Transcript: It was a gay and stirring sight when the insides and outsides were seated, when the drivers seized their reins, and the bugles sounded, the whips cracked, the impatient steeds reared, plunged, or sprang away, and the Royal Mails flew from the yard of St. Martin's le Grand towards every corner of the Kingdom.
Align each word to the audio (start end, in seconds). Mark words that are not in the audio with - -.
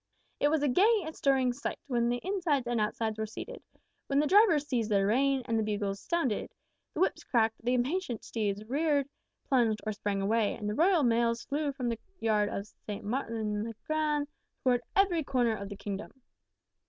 It 0.39 0.47
was 0.47 0.63
a 0.63 0.67
gay 0.67 1.03
and 1.05 1.15
stirring 1.15 1.53
sight 1.53 1.77
when 1.85 2.09
the 2.09 2.19
insides 2.23 2.65
and 2.65 2.81
outsides 2.81 3.19
were 3.19 3.27
seated, 3.27 3.61
when 4.07 4.17
the 4.17 4.25
drivers 4.25 4.65
seized 4.67 4.89
their 4.89 5.05
reins, 5.05 5.43
and 5.45 5.59
the 5.59 5.63
bugles 5.63 5.99
sounded, 5.99 6.49
the 6.95 6.99
whips 6.99 7.23
cracked, 7.23 7.63
the 7.63 7.75
impatient 7.75 8.23
steeds 8.23 8.65
reared, 8.65 9.07
plunged, 9.47 9.79
or 9.85 9.91
sprang 9.91 10.19
away, 10.19 10.55
and 10.55 10.67
the 10.67 10.73
Royal 10.73 11.03
Mails 11.03 11.45
flew 11.45 11.71
from 11.71 11.87
the 11.89 11.99
yard 12.19 12.49
of 12.49 12.65
St. 12.65 13.05
Martin's 13.05 13.63
le 13.67 13.75
Grand 13.85 14.27
towards 14.63 14.81
every 14.95 15.23
corner 15.23 15.55
of 15.55 15.69
the 15.69 15.77
Kingdom. 15.77 16.09